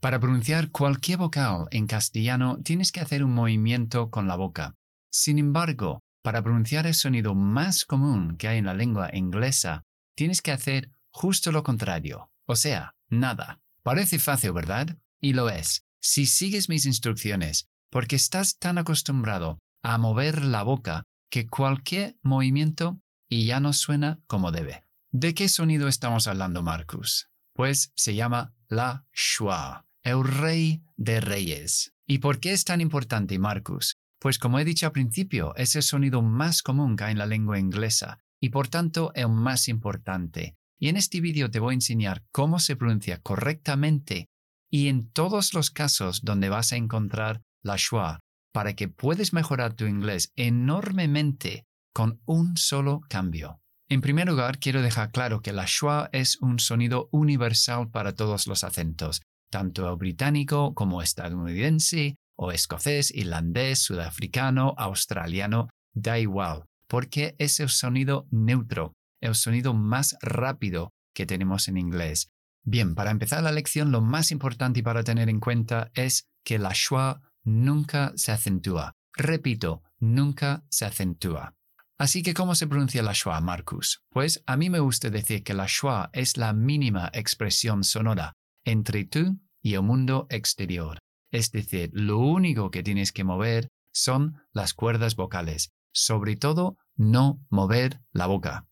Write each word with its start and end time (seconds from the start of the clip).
Para 0.00 0.20
pronunciar 0.20 0.70
cualquier 0.70 1.18
vocal 1.18 1.66
en 1.72 1.86
castellano 1.86 2.58
tienes 2.62 2.92
que 2.92 3.00
hacer 3.00 3.24
un 3.24 3.34
movimiento 3.34 4.10
con 4.10 4.28
la 4.28 4.36
boca. 4.36 4.74
Sin 5.10 5.38
embargo, 5.38 6.00
para 6.22 6.42
pronunciar 6.42 6.86
el 6.86 6.94
sonido 6.94 7.34
más 7.34 7.84
común 7.84 8.36
que 8.36 8.46
hay 8.46 8.58
en 8.58 8.66
la 8.66 8.74
lengua 8.74 9.10
inglesa, 9.12 9.82
tienes 10.14 10.42
que 10.42 10.52
hacer 10.52 10.92
justo 11.10 11.50
lo 11.50 11.62
contrario, 11.64 12.30
o 12.46 12.54
sea, 12.54 12.94
nada. 13.08 13.60
Parece 13.82 14.18
fácil, 14.18 14.52
¿verdad? 14.52 14.96
Y 15.20 15.32
lo 15.32 15.50
es, 15.50 15.84
si 16.00 16.26
sigues 16.26 16.68
mis 16.68 16.86
instrucciones, 16.86 17.66
porque 17.90 18.16
estás 18.16 18.58
tan 18.58 18.78
acostumbrado 18.78 19.58
a 19.82 19.98
mover 19.98 20.44
la 20.44 20.62
boca 20.62 21.02
que 21.30 21.48
cualquier 21.48 22.16
movimiento 22.22 23.00
y 23.28 23.46
ya 23.46 23.58
no 23.58 23.72
suena 23.72 24.20
como 24.26 24.52
debe. 24.52 24.84
¿De 25.10 25.34
qué 25.34 25.48
sonido 25.48 25.88
estamos 25.88 26.26
hablando, 26.28 26.62
Marcus? 26.62 27.28
Pues 27.58 27.90
se 27.96 28.14
llama 28.14 28.54
la 28.68 29.04
schwa, 29.12 29.84
el 30.04 30.22
rey 30.22 30.84
de 30.96 31.20
reyes. 31.20 31.92
¿Y 32.06 32.18
por 32.18 32.38
qué 32.38 32.52
es 32.52 32.62
tan 32.62 32.80
importante, 32.80 33.36
Marcus? 33.40 33.96
Pues 34.20 34.38
como 34.38 34.60
he 34.60 34.64
dicho 34.64 34.86
al 34.86 34.92
principio, 34.92 35.56
es 35.56 35.74
el 35.74 35.82
sonido 35.82 36.22
más 36.22 36.62
común 36.62 36.94
que 36.94 37.02
hay 37.02 37.12
en 37.12 37.18
la 37.18 37.26
lengua 37.26 37.58
inglesa 37.58 38.20
y 38.40 38.50
por 38.50 38.68
tanto 38.68 39.10
el 39.16 39.30
más 39.30 39.66
importante. 39.66 40.54
Y 40.78 40.88
en 40.88 40.96
este 40.96 41.20
vídeo 41.20 41.50
te 41.50 41.58
voy 41.58 41.72
a 41.72 41.74
enseñar 41.74 42.22
cómo 42.30 42.60
se 42.60 42.76
pronuncia 42.76 43.20
correctamente 43.22 44.28
y 44.70 44.86
en 44.86 45.10
todos 45.10 45.52
los 45.52 45.72
casos 45.72 46.20
donde 46.22 46.50
vas 46.50 46.72
a 46.72 46.76
encontrar 46.76 47.42
la 47.62 47.76
schwa 47.76 48.20
para 48.52 48.76
que 48.76 48.86
puedas 48.86 49.32
mejorar 49.32 49.74
tu 49.74 49.86
inglés 49.86 50.30
enormemente 50.36 51.66
con 51.92 52.20
un 52.24 52.56
solo 52.56 53.00
cambio. 53.08 53.60
En 53.90 54.02
primer 54.02 54.28
lugar, 54.28 54.58
quiero 54.58 54.82
dejar 54.82 55.10
claro 55.10 55.40
que 55.40 55.54
la 55.54 55.66
schwa 55.66 56.10
es 56.12 56.36
un 56.42 56.58
sonido 56.58 57.08
universal 57.10 57.90
para 57.90 58.14
todos 58.14 58.46
los 58.46 58.62
acentos, 58.62 59.22
tanto 59.50 59.88
el 59.90 59.96
británico 59.96 60.74
como 60.74 61.00
estadounidense, 61.00 62.16
o 62.36 62.52
escocés, 62.52 63.10
irlandés, 63.14 63.80
sudafricano, 63.80 64.74
australiano, 64.76 65.68
da 65.94 66.18
igual, 66.18 66.64
porque 66.86 67.34
es 67.38 67.60
el 67.60 67.70
sonido 67.70 68.26
neutro, 68.30 68.92
el 69.22 69.34
sonido 69.34 69.72
más 69.72 70.16
rápido 70.20 70.92
que 71.14 71.24
tenemos 71.24 71.66
en 71.68 71.78
inglés. 71.78 72.30
Bien, 72.64 72.94
para 72.94 73.10
empezar 73.10 73.42
la 73.42 73.52
lección, 73.52 73.90
lo 73.90 74.02
más 74.02 74.30
importante 74.30 74.82
para 74.82 75.02
tener 75.02 75.30
en 75.30 75.40
cuenta 75.40 75.90
es 75.94 76.26
que 76.44 76.58
la 76.58 76.74
schwa 76.74 77.22
nunca 77.42 78.12
se 78.16 78.32
acentúa. 78.32 78.92
Repito, 79.14 79.82
nunca 79.98 80.62
se 80.68 80.84
acentúa. 80.84 81.57
Así 81.98 82.22
que, 82.22 82.32
¿cómo 82.32 82.54
se 82.54 82.68
pronuncia 82.68 83.02
la 83.02 83.12
schwa, 83.12 83.40
Marcus? 83.40 84.04
Pues 84.10 84.42
a 84.46 84.56
mí 84.56 84.70
me 84.70 84.78
gusta 84.78 85.10
decir 85.10 85.42
que 85.42 85.52
la 85.52 85.66
schwa 85.66 86.10
es 86.12 86.36
la 86.36 86.52
mínima 86.52 87.10
expresión 87.12 87.82
sonora 87.82 88.34
entre 88.64 89.04
tú 89.04 89.40
y 89.62 89.74
el 89.74 89.82
mundo 89.82 90.28
exterior. 90.30 91.00
Es 91.32 91.50
decir, 91.50 91.90
lo 91.92 92.18
único 92.18 92.70
que 92.70 92.84
tienes 92.84 93.10
que 93.12 93.24
mover 93.24 93.68
son 93.92 94.40
las 94.52 94.74
cuerdas 94.74 95.16
vocales. 95.16 95.72
Sobre 95.92 96.36
todo, 96.36 96.76
no 96.96 97.44
mover 97.50 98.00
la 98.12 98.26
boca. 98.26 98.68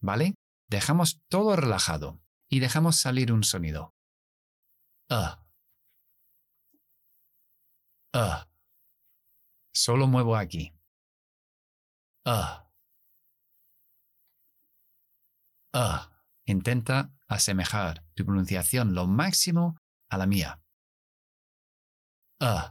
¿Vale? 0.00 0.34
Dejamos 0.68 1.22
todo 1.28 1.54
relajado 1.54 2.20
y 2.48 2.58
dejamos 2.58 2.96
salir 2.96 3.32
un 3.32 3.44
sonido. 3.44 3.94
Uh. 5.08 5.36
Uh. 8.18 8.44
Solo 9.72 10.08
muevo 10.08 10.36
aquí. 10.36 10.74
Uh. 12.26 12.63
Uh. 15.74 15.98
Intenta 16.46 17.10
asemejar 17.26 18.04
tu 18.14 18.24
pronunciación 18.24 18.94
lo 18.94 19.06
máximo 19.06 19.78
a 20.08 20.18
la 20.18 20.26
mía. 20.26 20.62
Uh. 22.40 22.70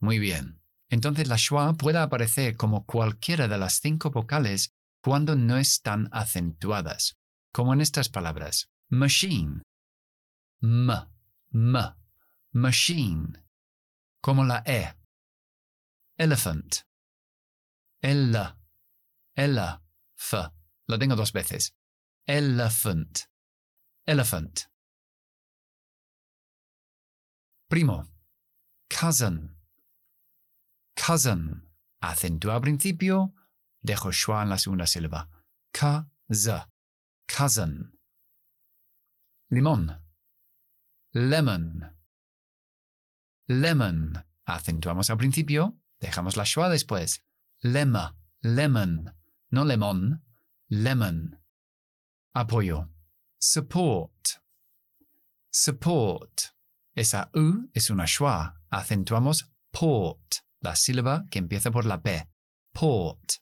Muy 0.00 0.18
bien. 0.18 0.60
Entonces 0.90 1.26
la 1.28 1.38
schwa 1.38 1.72
puede 1.74 1.98
aparecer 1.98 2.56
como 2.56 2.84
cualquiera 2.84 3.48
de 3.48 3.58
las 3.58 3.80
cinco 3.80 4.10
vocales 4.10 4.74
cuando 5.02 5.34
no 5.34 5.56
están 5.56 6.08
acentuadas, 6.12 7.18
como 7.52 7.72
en 7.72 7.80
estas 7.80 8.08
palabras. 8.08 8.70
Machine. 8.90 9.62
M. 10.60 10.92
M. 11.52 11.78
Machine. 12.52 13.44
Como 14.20 14.44
la 14.44 14.62
E. 14.66 14.94
Elephant. 16.18 16.76
Ella. 18.02 18.58
Ella. 19.34 19.82
F. 20.16 20.36
Lo 20.86 20.98
tengo 20.98 21.16
dos 21.16 21.32
veces. 21.32 21.74
Elephant. 22.26 23.28
Elephant. 24.06 24.68
Primo 27.68 28.12
cousin, 28.92 29.56
cousin. 30.94 31.68
Acentúa 32.00 32.56
al 32.56 32.60
principio, 32.60 33.34
dejo 33.80 34.12
schwa 34.12 34.42
en 34.42 34.50
la 34.50 34.58
segunda 34.58 34.86
sílaba. 34.86 35.28
K-z, 35.72 36.68
cousin. 37.26 37.98
Limón, 39.50 40.00
lemon, 41.12 41.96
lemon. 43.46 44.24
Acentuamos 44.44 45.10
al 45.10 45.18
principio, 45.18 45.78
dejamos 46.00 46.36
la 46.36 46.44
schwa 46.44 46.68
después. 46.68 47.24
Lema, 47.60 48.16
lemon. 48.40 49.14
No 49.50 49.64
lemon, 49.64 50.24
lemon. 50.68 51.41
Apoyo. 52.34 52.88
Support. 53.38 54.40
Support. 55.50 56.40
Esa 56.94 57.30
U 57.34 57.68
es 57.74 57.90
una 57.90 58.06
schwa. 58.06 58.54
Acentuamos 58.70 59.52
port, 59.70 60.36
la 60.60 60.74
sílaba 60.74 61.26
que 61.30 61.38
empieza 61.38 61.70
por 61.70 61.84
la 61.84 62.00
P. 62.00 62.26
Port. 62.72 63.32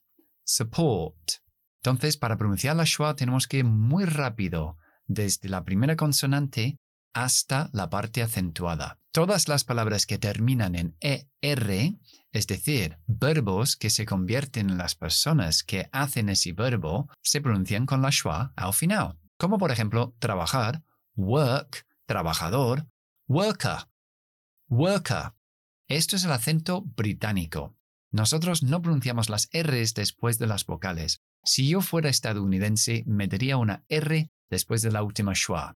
Support. 0.45 1.41
Entonces, 1.83 2.17
para 2.17 2.37
pronunciar 2.37 2.75
la 2.75 2.85
schwa 2.85 3.15
tenemos 3.15 3.47
que 3.47 3.59
ir 3.59 3.65
muy 3.65 4.05
rápido, 4.05 4.77
desde 5.07 5.49
la 5.49 5.65
primera 5.65 5.95
consonante 5.95 6.77
hasta 7.15 7.71
la 7.73 7.89
parte 7.91 8.23
acentuada. 8.23 9.00
Todas 9.13 9.49
las 9.49 9.65
palabras 9.65 10.07
que 10.07 10.19
terminan 10.19 10.77
en 10.77 10.97
ER, 11.01 11.99
es 12.31 12.47
decir, 12.47 12.99
verbos 13.09 13.77
que 13.77 13.91
se 13.91 14.07
convierten 14.07 14.71
en 14.71 14.79
las 14.79 14.95
personas 14.95 15.65
que 15.65 15.89
hacen 15.91 16.29
ese 16.29 16.53
verbo, 16.53 17.09
se 17.21 17.41
pronuncian 17.41 17.87
con 17.87 18.03
la 18.03 18.13
schwa 18.13 18.53
al 18.55 18.73
final. 18.73 19.19
Como 19.37 19.59
por 19.59 19.73
ejemplo, 19.73 20.15
trabajar, 20.21 20.85
work, 21.17 21.87
trabajador, 22.07 22.87
worker, 23.27 23.89
worker. 24.69 25.33
Esto 25.89 26.15
es 26.15 26.23
el 26.23 26.31
acento 26.31 26.83
británico. 26.83 27.77
Nosotros 28.13 28.63
no 28.63 28.81
pronunciamos 28.81 29.29
las 29.29 29.49
Rs 29.53 29.95
después 29.95 30.39
de 30.39 30.47
las 30.47 30.65
vocales. 30.67 31.21
Si 31.43 31.69
yo 31.69 31.81
fuera 31.81 32.11
estadounidense, 32.11 33.03
metería 33.07 33.57
una 33.57 33.85
R 33.89 34.31
después 34.49 34.83
de 34.83 34.93
la 34.93 35.03
última 35.03 35.35
schwa. 35.35 35.77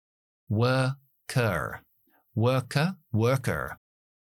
Worker. 0.49 1.85
Worker, 2.33 2.95
worker. 3.11 3.77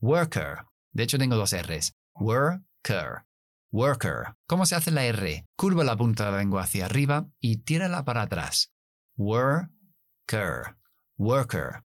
Worker. 0.02 0.66
De 0.92 1.04
hecho, 1.04 1.18
tengo 1.18 1.38
dos 1.38 1.54
Rs. 1.54 1.94
Worker. 2.20 3.26
Worker. 3.72 4.36
¿Cómo 4.46 4.66
se 4.66 4.76
hace 4.76 4.92
la 4.92 5.06
R? 5.06 5.46
Curva 5.56 5.86
la 5.86 5.96
punta 5.96 6.26
de 6.26 6.32
la 6.32 6.38
lengua 6.40 6.64
hacia 6.64 6.86
arriba 6.86 7.30
y 7.40 7.64
tírala 7.64 8.04
para 8.04 8.24
atrás. 8.24 8.74
Worker. 9.16 10.76
Worker. 11.18 11.84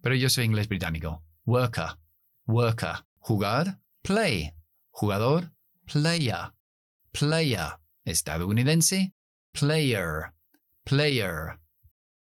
Pero 0.00 0.14
yo 0.14 0.30
soy 0.30 0.44
inglés 0.44 0.68
británico. 0.68 1.22
Worker. 1.44 1.98
Worker. 2.46 3.04
Jugar. 3.18 3.80
Play. 4.02 4.54
Jugador. 4.90 5.52
Player. 5.84 6.54
Player. 7.12 7.78
Estadounidense. 8.06 9.12
Player. 9.52 10.32
Player. 10.84 11.60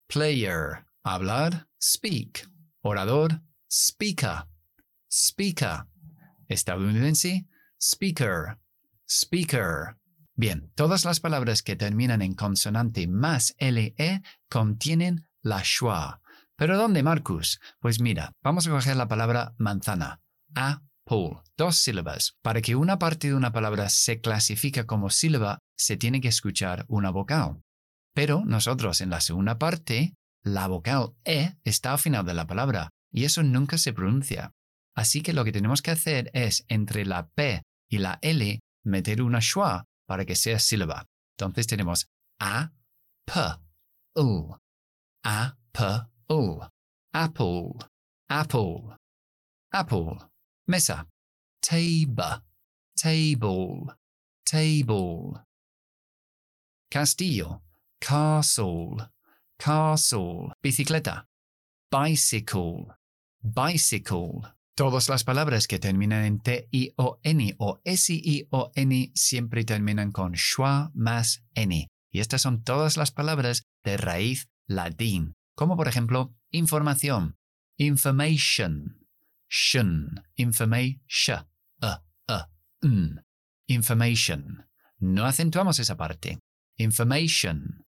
Player. 0.07 0.85
Hablar. 1.03 1.67
Speak. 1.81 2.47
Orador. 2.81 3.41
Speaker. 3.69 4.47
Speaker. 5.11 5.85
Estadounidense. 6.47 7.45
Speaker. 7.79 8.57
Speaker. 9.07 9.97
Bien, 10.35 10.71
todas 10.75 11.03
las 11.03 11.19
palabras 11.19 11.61
que 11.61 11.75
terminan 11.75 12.21
en 12.21 12.33
consonante 12.33 13.07
más 13.07 13.53
LE 13.59 14.21
contienen 14.49 15.27
la 15.41 15.61
schwa. 15.63 16.21
¿Pero 16.55 16.77
dónde, 16.77 17.03
Marcus? 17.03 17.59
Pues 17.79 17.99
mira, 17.99 18.31
vamos 18.41 18.67
a 18.67 18.71
coger 18.71 18.95
la 18.95 19.07
palabra 19.07 19.53
manzana. 19.57 20.21
Apple. 20.55 21.41
Dos 21.57 21.77
sílabas. 21.77 22.37
Para 22.41 22.61
que 22.61 22.75
una 22.75 22.97
parte 22.99 23.27
de 23.27 23.33
una 23.33 23.51
palabra 23.51 23.89
se 23.89 24.21
clasifique 24.21 24.85
como 24.85 25.09
sílaba, 25.09 25.59
se 25.75 25.97
tiene 25.97 26.21
que 26.21 26.29
escuchar 26.29 26.85
una 26.87 27.09
vocal. 27.09 27.61
Pero 28.13 28.43
nosotros 28.45 29.01
en 29.01 29.09
la 29.09 29.19
segunda 29.19 29.57
parte, 29.57 30.15
la 30.43 30.67
vocal 30.67 31.15
E 31.25 31.55
está 31.63 31.91
al 31.93 31.99
final 31.99 32.25
de 32.25 32.33
la 32.33 32.47
palabra 32.47 32.89
y 33.11 33.25
eso 33.25 33.43
nunca 33.43 33.77
se 33.77 33.93
pronuncia. 33.93 34.51
Así 34.95 35.21
que 35.21 35.33
lo 35.33 35.43
que 35.45 35.51
tenemos 35.51 35.81
que 35.81 35.91
hacer 35.91 36.29
es 36.33 36.65
entre 36.67 37.05
la 37.05 37.27
P 37.29 37.61
y 37.89 37.99
la 37.99 38.19
L 38.21 38.59
meter 38.83 39.21
una 39.21 39.41
schwa 39.41 39.85
para 40.07 40.25
que 40.25 40.35
sea 40.35 40.59
sílaba. 40.59 41.05
Entonces 41.37 41.67
tenemos 41.67 42.07
A, 42.39 42.71
P, 43.25 43.33
U. 44.15 44.55
A, 45.23 45.57
P, 45.71 45.83
apple, 47.13 47.73
apple, 48.29 48.95
apple. 49.71 50.17
Mesa. 50.67 51.07
Table, 51.61 52.43
table, 52.95 53.95
table. 54.45 55.43
Castillo. 56.89 57.61
Castle, 58.01 59.09
castle. 59.59 60.53
Bicicleta. 60.63 61.27
Bicycle, 61.91 62.95
bicycle. 63.41 64.41
Todas 64.75 65.09
las 65.09 65.23
palabras 65.23 65.67
que 65.67 65.79
terminan 65.79 66.23
en 66.23 66.39
T-I-O-N 66.39 67.55
o 67.57 67.81
S-I-O-N 67.83 69.11
siempre 69.13 69.65
terminan 69.65 70.11
con 70.11 70.35
schwa 70.35 70.91
más 70.93 71.43
N. 71.55 71.87
Y 72.11 72.19
estas 72.19 72.41
son 72.41 72.63
todas 72.63 72.95
las 72.95 73.11
palabras 73.11 73.63
de 73.83 73.97
raíz 73.97 74.49
latín, 74.67 75.33
como 75.55 75.75
por 75.75 75.87
ejemplo 75.87 76.33
información, 76.51 77.35
information, 77.77 79.05
shun, 79.49 80.23
information, 80.35 81.47
uh, 81.81 81.97
uh, 82.31 83.19
information. 83.67 84.67
No 84.99 85.25
acentuamos 85.25 85.79
esa 85.79 85.97
parte. 85.97 86.39
Information. 86.77 87.83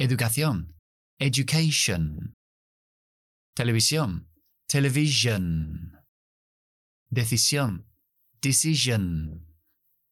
Educación, 0.00 0.80
education. 1.18 2.32
Televisión, 3.54 4.30
television. 4.66 5.92
Decisión, 7.10 7.86
decision, 8.40 9.44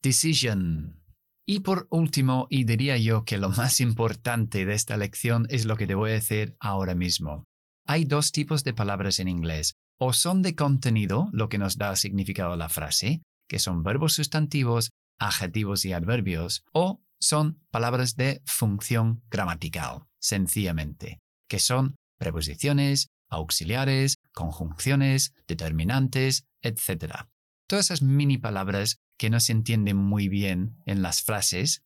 decision. 0.02 1.02
Y 1.46 1.60
por 1.60 1.88
último, 1.90 2.48
y 2.50 2.64
diría 2.64 2.98
yo 2.98 3.24
que 3.24 3.38
lo 3.38 3.48
más 3.48 3.80
importante 3.80 4.66
de 4.66 4.74
esta 4.74 4.98
lección 4.98 5.46
es 5.48 5.64
lo 5.64 5.78
que 5.78 5.86
te 5.86 5.94
voy 5.94 6.10
a 6.10 6.20
decir 6.20 6.54
ahora 6.60 6.94
mismo. 6.94 7.44
Hay 7.86 8.04
dos 8.04 8.30
tipos 8.30 8.64
de 8.64 8.74
palabras 8.74 9.20
en 9.20 9.28
inglés. 9.28 9.72
O 9.98 10.12
son 10.12 10.42
de 10.42 10.54
contenido, 10.54 11.30
lo 11.32 11.48
que 11.48 11.56
nos 11.56 11.78
da 11.78 11.96
significado 11.96 12.52
a 12.52 12.58
la 12.58 12.68
frase, 12.68 13.22
que 13.48 13.58
son 13.58 13.82
verbos 13.82 14.12
sustantivos, 14.12 14.90
adjetivos 15.18 15.86
y 15.86 15.94
adverbios, 15.94 16.62
o 16.74 17.00
son 17.20 17.60
palabras 17.70 18.16
de 18.16 18.42
función 18.46 19.22
gramatical, 19.30 20.04
sencillamente, 20.20 21.20
que 21.48 21.58
son 21.58 21.96
preposiciones, 22.18 23.08
auxiliares, 23.28 24.16
conjunciones, 24.32 25.34
determinantes, 25.46 26.44
etc. 26.62 27.26
Todas 27.66 27.86
esas 27.86 28.02
mini 28.02 28.38
palabras 28.38 28.98
que 29.18 29.30
no 29.30 29.40
se 29.40 29.52
entienden 29.52 29.96
muy 29.96 30.28
bien 30.28 30.76
en 30.86 31.02
las 31.02 31.22
frases 31.22 31.82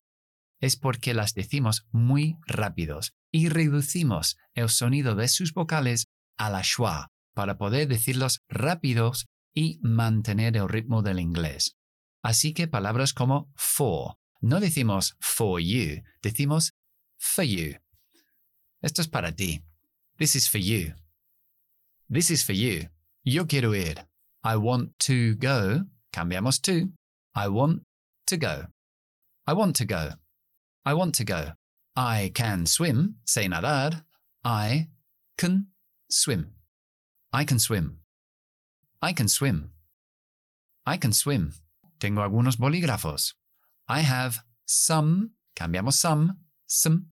es 0.61 0.77
porque 0.77 1.13
las 1.13 1.33
decimos 1.33 1.85
muy 1.91 2.37
rápidos 2.47 3.13
y 3.31 3.49
reducimos 3.49 4.37
el 4.53 4.69
sonido 4.69 5.15
de 5.15 5.27
sus 5.27 5.53
vocales 5.53 6.05
a 6.37 6.49
la 6.49 6.63
schwa 6.63 7.09
para 7.33 7.57
poder 7.57 7.87
decirlos 7.87 8.39
rápidos 8.47 9.25
y 9.53 9.79
mantener 9.81 10.55
el 10.55 10.69
ritmo 10.69 11.01
del 11.01 11.19
inglés. 11.19 11.75
Así 12.23 12.53
que 12.53 12.67
palabras 12.67 13.13
como 13.13 13.51
for, 13.55 14.15
no 14.43 14.59
decimos 14.59 15.15
for 15.21 15.59
you, 15.59 16.01
decimos 16.21 16.73
for 17.17 17.43
you. 17.43 17.75
Esto 18.83 19.01
es 19.01 19.07
para 19.07 19.31
ti. 19.31 19.61
This 20.19 20.35
is 20.35 20.47
for 20.47 20.59
you. 20.59 20.93
This 22.09 22.29
is 22.29 22.43
for 22.43 22.53
you. 22.53 22.89
Yo 23.23 23.45
quiero 23.45 23.73
ir. 23.73 23.95
I 24.43 24.57
want 24.57 24.99
to 24.99 25.35
go. 25.35 25.85
Cambiamos 26.11 26.61
to. 26.63 26.89
I 27.33 27.47
want 27.47 27.83
to 28.27 28.37
go. 28.37 28.65
I 29.47 29.53
want 29.53 29.77
to 29.77 29.85
go. 29.85 30.11
I 30.85 30.93
want 30.93 31.15
to 31.15 31.23
go. 31.23 31.53
I 31.95 32.31
can 32.35 32.65
swim. 32.65 33.15
Say 33.25 33.47
nadar. 33.47 34.03
I 34.43 34.89
can 35.37 35.67
swim. 36.09 36.51
I 37.31 37.45
can 37.45 37.59
swim. 37.59 37.99
I 39.01 39.13
can 39.13 39.29
swim. 39.29 39.71
I 40.85 40.97
can 40.97 41.13
swim. 41.13 41.53
Tengo 41.99 42.21
algunos 42.21 42.57
bolígrafos. 42.57 43.35
I 43.87 44.01
have 44.01 44.43
some. 44.65 45.31
Cambiamos 45.55 45.93
some. 45.93 46.37
Some. 46.65 47.11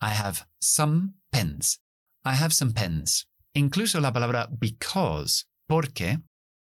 I 0.00 0.10
have 0.10 0.46
some 0.60 1.14
pens. 1.32 1.80
I 2.24 2.34
have 2.34 2.52
some 2.52 2.72
pens. 2.72 3.26
Incluso 3.54 4.00
la 4.00 4.12
palabra 4.12 4.48
because, 4.58 5.46
porque, 5.66 6.20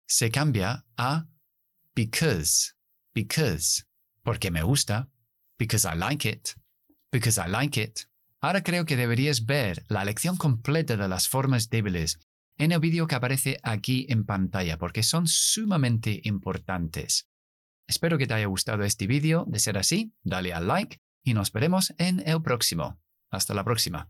se 0.07 0.29
cambia 0.29 0.85
a 0.97 1.25
because, 1.95 2.73
because, 3.13 3.85
porque 4.23 4.51
me 4.51 4.61
gusta, 4.61 5.07
because 5.57 5.85
I 5.85 5.95
like 5.95 6.25
it, 6.25 6.55
because 7.11 7.39
I 7.39 7.47
like 7.47 7.77
it. 7.77 8.07
Ahora 8.41 8.61
creo 8.61 8.85
que 8.85 8.97
deberías 8.97 9.45
ver 9.45 9.85
la 9.87 10.03
lección 10.03 10.35
completa 10.35 10.97
de 10.97 11.07
las 11.07 11.29
formas 11.29 11.69
débiles 11.69 12.19
en 12.57 12.73
el 12.73 12.79
vídeo 12.79 13.07
que 13.07 13.15
aparece 13.15 13.57
aquí 13.63 14.05
en 14.09 14.25
pantalla 14.25 14.77
porque 14.77 15.03
son 15.03 15.27
sumamente 15.27 16.19
importantes. 16.25 17.29
Espero 17.87 18.17
que 18.17 18.27
te 18.27 18.33
haya 18.33 18.47
gustado 18.47 18.83
este 18.83 19.07
vídeo. 19.07 19.45
De 19.47 19.59
ser 19.59 19.77
así, 19.77 20.13
dale 20.23 20.53
al 20.53 20.67
like 20.67 20.99
y 21.23 21.33
nos 21.33 21.51
veremos 21.51 21.93
en 21.97 22.27
el 22.27 22.41
próximo. 22.41 22.99
Hasta 23.29 23.53
la 23.53 23.63
próxima. 23.63 24.09